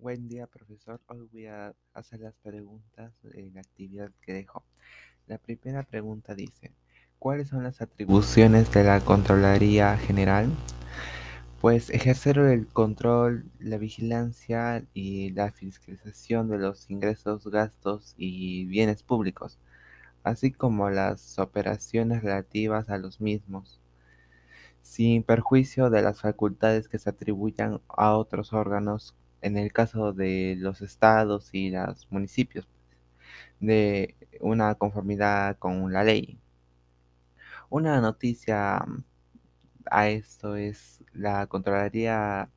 Buen 0.00 0.28
día, 0.28 0.46
profesor. 0.46 1.00
Hoy 1.08 1.28
voy 1.32 1.46
a 1.46 1.74
hacer 1.92 2.20
las 2.20 2.36
preguntas 2.36 3.12
en 3.34 3.52
la 3.52 3.62
actividad 3.62 4.12
que 4.20 4.32
dejó. 4.32 4.62
La 5.26 5.38
primera 5.38 5.82
pregunta 5.82 6.36
dice, 6.36 6.70
¿cuáles 7.18 7.48
son 7.48 7.64
las 7.64 7.82
atribuciones 7.82 8.72
de 8.72 8.84
la 8.84 9.00
Contraloría 9.00 9.96
General? 9.96 10.48
Pues 11.60 11.90
ejercer 11.90 12.38
el 12.38 12.68
control, 12.68 13.50
la 13.58 13.76
vigilancia 13.76 14.84
y 14.94 15.30
la 15.30 15.50
fiscalización 15.50 16.48
de 16.48 16.58
los 16.58 16.88
ingresos, 16.90 17.48
gastos 17.48 18.14
y 18.16 18.66
bienes 18.66 19.02
públicos, 19.02 19.58
así 20.22 20.52
como 20.52 20.90
las 20.90 21.40
operaciones 21.40 22.22
relativas 22.22 22.88
a 22.88 22.98
los 22.98 23.20
mismos, 23.20 23.80
sin 24.80 25.24
perjuicio 25.24 25.90
de 25.90 26.02
las 26.02 26.20
facultades 26.20 26.88
que 26.88 27.00
se 27.00 27.10
atribuyan 27.10 27.80
a 27.88 28.16
otros 28.16 28.52
órganos 28.52 29.16
en 29.42 29.56
el 29.56 29.72
caso 29.72 30.12
de 30.12 30.56
los 30.58 30.82
estados 30.82 31.50
y 31.52 31.70
los 31.70 32.10
municipios, 32.10 32.68
de 33.60 34.16
una 34.40 34.74
conformidad 34.76 35.58
con 35.58 35.92
la 35.92 36.04
ley. 36.04 36.38
Una 37.70 38.00
noticia 38.00 38.84
a 39.90 40.08
esto 40.08 40.56
es 40.56 41.04
la 41.12 41.46
Contraloría 41.46 42.50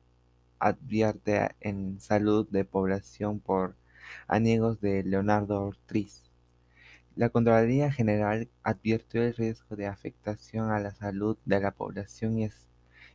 advierte 0.58 1.50
en 1.60 2.00
salud 2.00 2.48
de 2.50 2.64
población 2.64 3.40
por 3.40 3.76
aniegos 4.28 4.80
de 4.80 5.02
Leonardo 5.02 5.62
Ortiz. 5.64 6.30
La 7.16 7.28
Contraloría 7.30 7.92
General 7.92 8.48
advirtió 8.62 9.22
el 9.22 9.34
riesgo 9.34 9.76
de 9.76 9.86
afectación 9.86 10.70
a 10.70 10.80
la 10.80 10.92
salud 10.92 11.36
de 11.44 11.60
la 11.60 11.72
población 11.72 12.38
y, 12.38 12.48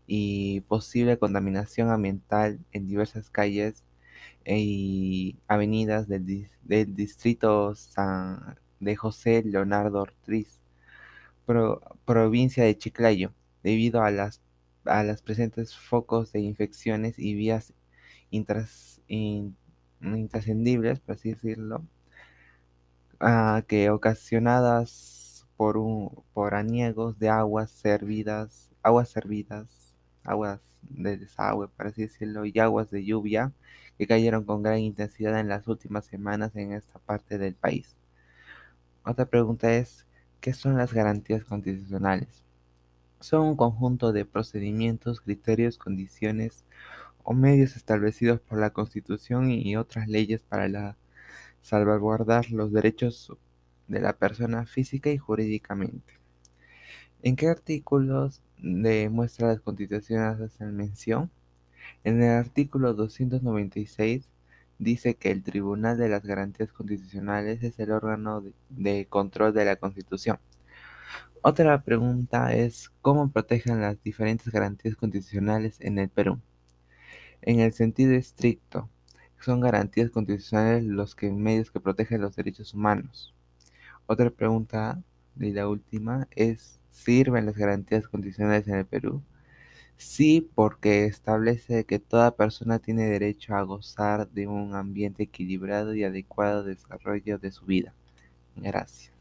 y 0.07 0.61
posible 0.61 1.19
contaminación 1.19 1.91
ambiental 1.91 2.59
en 2.71 2.87
diversas 2.87 3.29
calles 3.29 3.83
y 4.45 5.37
avenidas 5.47 6.07
del, 6.07 6.25
distrito 6.95 7.75
San 7.75 8.57
de 8.79 8.95
José 8.95 9.43
Leonardo 9.43 10.01
Ortiz, 10.01 10.59
provincia 12.05 12.63
de 12.63 12.77
Chiclayo, 12.77 13.33
debido 13.63 14.03
a 14.03 14.11
las, 14.11 14.41
a 14.85 15.03
las 15.03 15.21
presentes 15.21 15.75
focos 15.75 16.31
de 16.31 16.39
infecciones 16.41 17.19
y 17.19 17.33
vías 17.35 17.73
intrascendibles, 18.29 20.99
por 20.99 21.15
así 21.15 21.31
decirlo, 21.31 21.83
uh, 23.21 23.61
que 23.67 23.89
ocasionadas 23.89 25.47
por, 25.57 25.77
un, 25.77 26.23
por 26.33 26.55
aniegos 26.55 27.19
de 27.19 27.29
aguas 27.29 27.71
servidas, 27.71 28.69
aguas 28.83 29.09
servidas, 29.09 29.86
aguas 30.27 30.61
de 30.81 31.17
desagüe, 31.17 31.67
por 31.69 31.87
así 31.87 32.03
decirlo, 32.03 32.45
y 32.45 32.57
aguas 32.59 32.91
de 32.91 33.03
lluvia 33.03 33.51
que 33.97 34.07
cayeron 34.07 34.43
con 34.43 34.63
gran 34.63 34.79
intensidad 34.79 35.39
en 35.39 35.49
las 35.49 35.67
últimas 35.67 36.05
semanas 36.05 36.55
en 36.55 36.73
esta 36.73 36.99
parte 36.99 37.37
del 37.37 37.55
país. 37.55 37.95
Otra 39.03 39.25
pregunta 39.25 39.73
es, 39.73 40.05
¿qué 40.41 40.53
son 40.53 40.77
las 40.77 40.93
garantías 40.93 41.43
constitucionales? 41.43 42.43
Son 43.19 43.41
un 43.47 43.55
conjunto 43.55 44.11
de 44.11 44.25
procedimientos, 44.25 45.21
criterios, 45.21 45.77
condiciones 45.77 46.65
o 47.23 47.33
medios 47.33 47.75
establecidos 47.75 48.39
por 48.39 48.59
la 48.59 48.69
Constitución 48.69 49.49
y 49.49 49.75
otras 49.75 50.07
leyes 50.07 50.43
para 50.43 50.97
salvaguardar 51.61 52.51
los 52.51 52.71
derechos 52.71 53.33
de 53.87 54.01
la 54.01 54.13
persona 54.13 54.65
física 54.65 55.09
y 55.09 55.17
jurídicamente. 55.17 56.13
¿En 57.23 57.35
qué 57.35 57.47
artículos 57.47 58.41
de 58.59 59.09
las 59.39 59.59
constituciones 59.61 60.39
hacen 60.39 60.75
mención? 60.75 61.31
En 62.03 62.21
el 62.21 62.29
artículo 62.31 62.93
296 62.93 64.29
dice 64.77 65.15
que 65.15 65.31
el 65.31 65.43
Tribunal 65.43 65.97
de 65.97 66.09
las 66.09 66.23
Garantías 66.23 66.71
Constitucionales 66.71 67.63
es 67.63 67.79
el 67.79 67.91
órgano 67.91 68.43
de 68.69 69.07
control 69.07 69.53
de 69.53 69.65
la 69.65 69.77
Constitución. 69.77 70.37
Otra 71.41 71.81
pregunta 71.81 72.53
es 72.53 72.91
cómo 73.01 73.31
protegen 73.31 73.81
las 73.81 74.01
diferentes 74.03 74.51
garantías 74.51 74.95
constitucionales 74.95 75.81
en 75.81 75.97
el 75.97 76.09
Perú. 76.09 76.39
En 77.41 77.59
el 77.61 77.73
sentido 77.73 78.13
estricto, 78.13 78.89
son 79.39 79.61
garantías 79.61 80.11
constitucionales 80.11 80.83
los 80.83 81.15
medios 81.21 81.71
que 81.71 81.79
protegen 81.79 82.21
los 82.21 82.35
derechos 82.35 82.73
humanos. 82.73 83.33
Otra 84.05 84.29
pregunta, 84.29 85.01
y 85.39 85.51
la 85.51 85.67
última, 85.67 86.27
es 86.35 86.79
¿sirven 86.97 87.45
las 87.45 87.55
garantías 87.57 88.07
constitucionales 88.07 88.67
en 88.67 88.75
el 88.75 88.85
Perú? 88.85 89.21
Sí, 89.97 90.49
porque 90.55 91.05
establece 91.05 91.85
que 91.85 91.99
toda 91.99 92.35
persona 92.35 92.79
tiene 92.79 93.05
derecho 93.05 93.55
a 93.55 93.63
gozar 93.63 94.29
de 94.29 94.47
un 94.47 94.75
ambiente 94.75 95.23
equilibrado 95.23 95.95
y 95.95 96.03
adecuado 96.03 96.63
desarrollo 96.63 97.39
de 97.39 97.51
su 97.51 97.65
vida. 97.65 97.93
Gracias. 98.55 99.16